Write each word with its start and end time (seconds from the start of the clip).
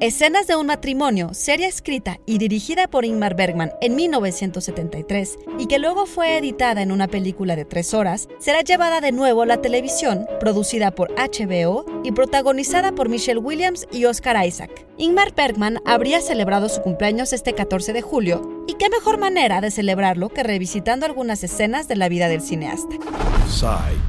Escenas 0.00 0.46
de 0.46 0.56
un 0.56 0.66
matrimonio, 0.66 1.34
serie 1.34 1.66
escrita 1.66 2.20
y 2.24 2.38
dirigida 2.38 2.88
por 2.88 3.04
Ingmar 3.04 3.36
Bergman 3.36 3.72
en 3.82 3.96
1973 3.96 5.38
y 5.58 5.66
que 5.66 5.78
luego 5.78 6.06
fue 6.06 6.38
editada 6.38 6.80
en 6.80 6.90
una 6.90 7.06
película 7.06 7.54
de 7.54 7.66
tres 7.66 7.92
horas, 7.92 8.26
será 8.38 8.62
llevada 8.62 9.02
de 9.02 9.12
nuevo 9.12 9.42
a 9.42 9.46
la 9.46 9.60
televisión, 9.60 10.26
producida 10.40 10.90
por 10.90 11.10
HBO 11.16 11.84
y 12.02 12.12
protagonizada 12.12 12.92
por 12.92 13.08
Michelle 13.08 13.40
Williams 13.40 13.86
y 13.92 14.04
Oscar 14.04 14.44
Isaac. 14.46 14.86
Ingmar 14.98 15.34
Bergman 15.34 15.78
habría 15.84 16.20
celebrado 16.20 16.68
su 16.68 16.82
cumpleaños 16.82 17.32
este 17.32 17.54
14 17.54 17.92
de 17.92 18.02
julio, 18.02 18.64
y 18.66 18.74
qué 18.74 18.88
mejor 18.88 19.18
manera 19.18 19.60
de 19.60 19.70
celebrarlo 19.70 20.28
que 20.28 20.42
revisitando 20.42 21.06
algunas 21.06 21.42
escenas 21.42 21.88
de 21.88 21.96
la 21.96 22.08
vida 22.08 22.28
del 22.28 22.40
cineasta. 22.40 22.96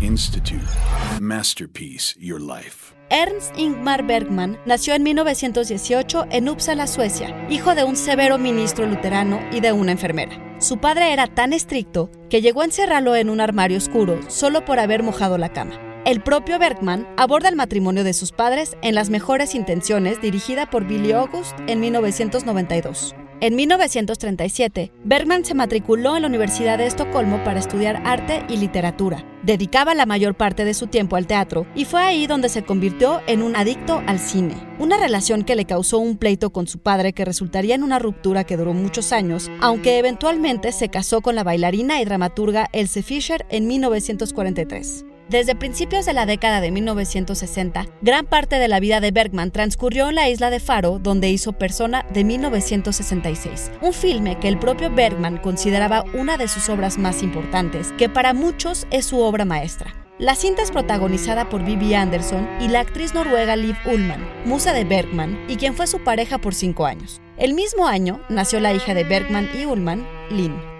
Institute. 0.01 0.65
Masterpiece 1.19 2.15
Your 2.19 2.41
Life. 2.41 2.93
Ernst 3.09 3.57
Ingmar 3.57 4.07
Bergman 4.07 4.57
nació 4.65 4.93
en 4.93 5.03
1918 5.03 6.27
en 6.29 6.47
Uppsala, 6.47 6.87
Suecia, 6.87 7.45
hijo 7.49 7.75
de 7.75 7.83
un 7.83 7.97
severo 7.97 8.37
ministro 8.37 8.85
luterano 8.85 9.41
y 9.51 9.59
de 9.59 9.73
una 9.73 9.91
enfermera. 9.91 10.55
Su 10.59 10.77
padre 10.77 11.11
era 11.11 11.27
tan 11.27 11.51
estricto 11.51 12.09
que 12.29 12.41
llegó 12.41 12.61
a 12.61 12.65
encerrarlo 12.65 13.15
en 13.17 13.29
un 13.29 13.41
armario 13.41 13.77
oscuro 13.77 14.19
solo 14.29 14.63
por 14.63 14.79
haber 14.79 15.03
mojado 15.03 15.37
la 15.37 15.51
cama. 15.51 15.90
El 16.11 16.21
propio 16.21 16.59
Bergman 16.59 17.07
aborda 17.15 17.47
el 17.47 17.55
matrimonio 17.55 18.03
de 18.03 18.11
sus 18.11 18.33
padres 18.33 18.75
en 18.81 18.95
Las 18.95 19.09
mejores 19.09 19.55
intenciones, 19.55 20.19
dirigida 20.19 20.69
por 20.69 20.85
Billy 20.85 21.13
August 21.13 21.57
en 21.67 21.79
1992. 21.79 23.15
En 23.39 23.55
1937, 23.55 24.91
Bergman 25.05 25.45
se 25.45 25.53
matriculó 25.53 26.17
en 26.17 26.23
la 26.23 26.27
Universidad 26.27 26.79
de 26.79 26.87
Estocolmo 26.87 27.41
para 27.45 27.61
estudiar 27.61 28.01
arte 28.05 28.43
y 28.49 28.57
literatura. 28.57 29.23
Dedicaba 29.43 29.95
la 29.95 30.05
mayor 30.05 30.35
parte 30.35 30.65
de 30.65 30.73
su 30.73 30.87
tiempo 30.87 31.15
al 31.15 31.27
teatro 31.27 31.65
y 31.75 31.85
fue 31.85 32.01
ahí 32.01 32.27
donde 32.27 32.49
se 32.49 32.63
convirtió 32.63 33.21
en 33.25 33.41
un 33.41 33.55
adicto 33.55 34.03
al 34.05 34.19
cine. 34.19 34.57
Una 34.79 34.97
relación 34.97 35.45
que 35.45 35.55
le 35.55 35.63
causó 35.63 35.99
un 35.99 36.17
pleito 36.17 36.49
con 36.49 36.67
su 36.67 36.79
padre 36.79 37.13
que 37.13 37.23
resultaría 37.23 37.75
en 37.75 37.83
una 37.83 37.99
ruptura 37.99 38.43
que 38.43 38.57
duró 38.57 38.73
muchos 38.73 39.13
años, 39.13 39.49
aunque 39.61 39.97
eventualmente 39.97 40.73
se 40.73 40.89
casó 40.89 41.21
con 41.21 41.35
la 41.35 41.45
bailarina 41.45 42.01
y 42.01 42.05
dramaturga 42.05 42.67
Else 42.73 43.01
Fischer 43.01 43.45
en 43.49 43.65
1943. 43.67 45.05
Desde 45.31 45.55
principios 45.55 46.05
de 46.05 46.11
la 46.11 46.25
década 46.25 46.59
de 46.59 46.71
1960, 46.71 47.85
gran 48.01 48.25
parte 48.25 48.57
de 48.59 48.67
la 48.67 48.81
vida 48.81 48.99
de 48.99 49.11
Bergman 49.11 49.51
transcurrió 49.51 50.09
en 50.09 50.15
la 50.15 50.27
isla 50.27 50.49
de 50.49 50.59
Faro, 50.59 50.99
donde 50.99 51.29
hizo 51.29 51.53
Persona 51.53 52.05
de 52.13 52.25
1966, 52.25 53.71
un 53.81 53.93
filme 53.93 54.37
que 54.39 54.49
el 54.49 54.59
propio 54.59 54.93
Bergman 54.93 55.37
consideraba 55.37 56.03
una 56.15 56.35
de 56.35 56.49
sus 56.49 56.67
obras 56.67 56.97
más 56.97 57.23
importantes, 57.23 57.93
que 57.97 58.09
para 58.09 58.33
muchos 58.33 58.85
es 58.91 59.05
su 59.05 59.21
obra 59.21 59.45
maestra. 59.45 59.95
La 60.19 60.35
cinta 60.35 60.63
es 60.63 60.71
protagonizada 60.71 61.47
por 61.47 61.63
Bibi 61.63 61.93
Anderson 61.93 62.45
y 62.59 62.67
la 62.67 62.81
actriz 62.81 63.13
noruega 63.13 63.55
Liv 63.55 63.77
Ullmann, 63.85 64.27
musa 64.43 64.73
de 64.73 64.83
Bergman 64.83 65.45
y 65.47 65.55
quien 65.55 65.75
fue 65.75 65.87
su 65.87 66.03
pareja 66.03 66.39
por 66.39 66.53
cinco 66.53 66.85
años. 66.85 67.21
El 67.37 67.53
mismo 67.53 67.87
año 67.87 68.19
nació 68.27 68.59
la 68.59 68.73
hija 68.73 68.93
de 68.93 69.05
Bergman 69.05 69.49
y 69.57 69.65
Ullmann, 69.65 70.05
Lynn. 70.29 70.70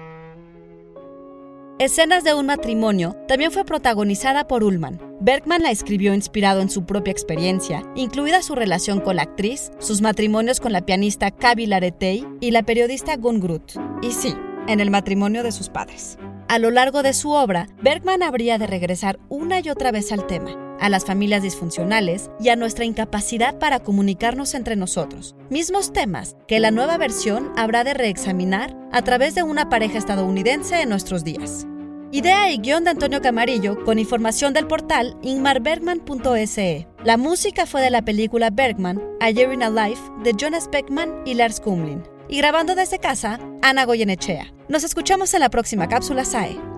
Escenas 1.82 2.24
de 2.24 2.36
un 2.36 2.46
matrimonio 2.46 3.16
también 3.28 3.52
fue 3.52 3.66
protagonizada 3.66 4.48
por 4.48 4.64
Ullman. 4.64 5.02
Bergman 5.20 5.64
la 5.64 5.72
escribió 5.72 6.14
inspirado 6.14 6.62
en 6.62 6.70
su 6.70 6.86
propia 6.86 7.10
experiencia, 7.10 7.82
incluida 7.96 8.44
su 8.44 8.54
relación 8.54 9.00
con 9.00 9.16
la 9.16 9.24
actriz, 9.24 9.72
sus 9.80 10.00
matrimonios 10.00 10.60
con 10.60 10.74
la 10.74 10.86
pianista 10.86 11.32
Kavi 11.32 11.66
Laretei 11.66 12.24
y 12.40 12.52
la 12.52 12.62
periodista 12.62 13.18
Gun 13.18 13.40
Groot. 13.40 13.80
Y 14.04 14.12
sí, 14.12 14.36
en 14.68 14.80
el 14.80 14.92
matrimonio 14.92 15.42
de 15.42 15.52
sus 15.52 15.70
padres. 15.70 16.20
A 16.50 16.60
lo 16.60 16.70
largo 16.70 17.02
de 17.02 17.14
su 17.14 17.32
obra, 17.32 17.68
Bergman 17.82 18.22
habría 18.22 18.60
de 18.60 18.68
regresar 18.68 19.20
una 19.28 19.60
y 19.60 19.70
otra 19.70 19.92
vez 19.92 20.12
al 20.12 20.28
tema, 20.28 20.78
a 20.80 20.88
las 20.88 21.06
familias 21.06 21.42
disfuncionales 21.42 22.30
y 22.40 22.50
a 22.50 22.56
nuestra 22.56 22.86
incapacidad 22.86 23.58
para 23.58 23.80
comunicarnos 23.80 24.54
entre 24.54 24.76
nosotros, 24.76 25.36
mismos 25.50 25.94
temas 25.94 26.36
que 26.48 26.60
la 26.60 26.70
nueva 26.70 26.98
versión 27.00 27.52
habrá 27.58 27.84
de 27.84 27.96
reexaminar 27.96 28.78
a 28.92 29.02
través 29.02 29.34
de 29.34 29.42
una 29.42 29.68
pareja 29.70 29.98
estadounidense 29.98 30.80
en 30.80 30.90
nuestros 30.90 31.24
días. 31.24 31.66
Idea 32.14 32.52
y 32.52 32.58
guion 32.58 32.84
de 32.84 32.90
Antonio 32.90 33.22
Camarillo, 33.22 33.86
con 33.86 33.98
información 33.98 34.54
del 34.54 34.68
portal 34.68 35.16
inmarbergman.se. 35.22 36.86
La 37.06 37.16
música 37.16 37.66
fue 37.66 37.80
de 37.82 37.90
la 37.90 38.02
película 38.02 38.50
Bergman, 38.50 39.02
A 39.22 39.30
Year 39.30 39.54
in 39.54 39.64
a 39.64 39.70
Life, 39.70 40.02
de 40.22 40.34
Jonas 40.34 40.70
Beckman 40.70 41.24
y 41.26 41.36
Lars 41.36 41.62
Kumlin. 41.62 42.04
Y 42.28 42.38
grabando 42.38 42.76
desde 42.76 43.00
casa, 43.00 43.40
Ana 43.62 43.86
Goyenechea. 43.86 44.54
Nos 44.68 44.84
escuchamos 44.84 45.34
en 45.34 45.40
la 45.40 45.50
próxima 45.50 45.88
cápsula 45.88 46.26
SAE. 46.26 46.71